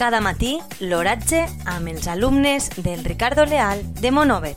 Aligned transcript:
Cada 0.00 0.22
matí, 0.24 0.54
l'oratge 0.80 1.42
amb 1.68 1.90
els 1.90 2.06
alumnes 2.08 2.70
del 2.80 3.02
Ricardo 3.04 3.44
Leal 3.44 3.82
de 4.00 4.10
Monover. 4.16 4.54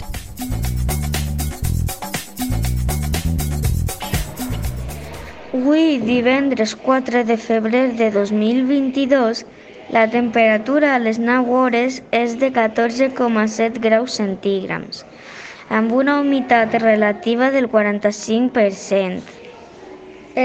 Avui, 5.52 5.98
divendres 6.00 6.78
4 6.86 7.26
de 7.28 7.36
febrer 7.36 7.82
de 8.00 8.08
2022, 8.16 9.44
la 9.92 10.06
temperatura 10.14 10.94
a 10.96 11.02
les 11.04 11.20
9 11.20 11.52
hores 11.60 12.00
és 12.22 12.38
de 12.40 12.48
14,7 12.60 13.84
graus 13.84 14.16
centígrams, 14.22 15.04
amb 15.68 15.92
una 15.92 16.22
humitat 16.22 16.80
relativa 16.80 17.52
del 17.52 17.68
45%. 17.68 19.20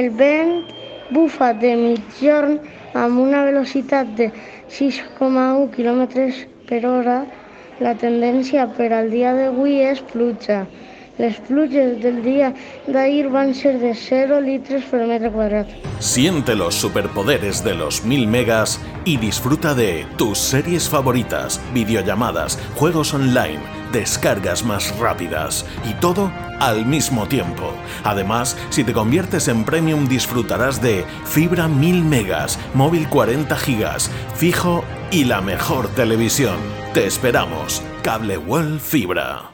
El 0.01 0.11
vent 0.11 0.67
bufa 1.11 1.53
de 1.63 1.73
mitjorn 1.81 2.59
amb 3.03 3.21
una 3.21 3.45
velocitat 3.47 4.11
de 4.21 4.31
6,1 4.79 5.69
km 5.77 6.03
per 6.69 6.85
hora. 6.87 7.19
La 7.79 7.95
tendència 7.95 8.67
per 8.77 8.91
al 8.93 9.11
dia 9.15 9.33
d'avui 9.39 9.79
és 9.87 10.01
pluja. 10.13 10.65
Les 11.19 11.35
pluges 11.41 12.01
del 12.01 12.23
día 12.23 12.53
d'ahir 12.87 13.27
van 13.29 13.51
ser 13.53 13.81
de 13.81 13.93
0 13.93 14.41
litros 14.41 14.85
por 14.85 15.05
metro 15.05 15.33
cuadrado. 15.33 15.67
Siente 15.99 16.55
los 16.55 16.77
superpoderes 16.77 17.65
de 17.65 17.75
los 17.75 18.05
1000 18.05 18.29
megas 18.29 18.81
y 19.05 19.17
disfruta 19.17 19.75
de 19.75 20.07
tus 20.17 20.39
series 20.39 20.89
favoritas, 20.89 21.61
videollamadas, 21.75 22.57
juegos 22.77 23.15
online, 23.15 23.59
descargas 23.93 24.65
más 24.65 24.97
rápidas 24.97 25.67
y 25.91 25.95
todo 25.95 26.31
al 26.61 26.87
mismo 26.87 27.27
tiempo. 27.27 27.73
Además, 28.05 28.57
si 28.71 28.85
te 28.85 28.93
conviertes 28.93 29.49
en 29.49 29.65
premium 29.65 30.07
disfrutarás 30.07 30.81
de 30.81 31.05
fibra 31.25 31.67
1000 31.67 32.05
megas, 32.05 32.61
móvil 32.75 33.09
40 33.09 33.57
gigas, 33.57 34.09
fijo 34.37 34.85
y 35.11 35.25
la 35.25 35.41
mejor 35.41 35.89
televisión. 35.89 36.59
Te 36.95 37.07
esperamos. 37.07 37.83
Cable 38.03 38.39
World 38.39 38.81
Fibra. 38.81 39.51